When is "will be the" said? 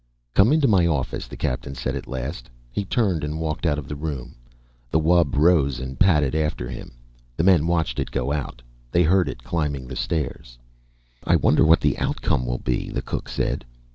12.47-13.03